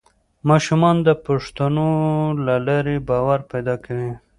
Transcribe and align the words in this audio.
ماشومان 0.49 0.95
د 1.07 1.09
پوښتنو 1.25 1.89
له 2.45 2.55
لارې 2.67 2.95
باور 3.09 3.39
پیدا 3.51 3.75
کوي 3.85 4.11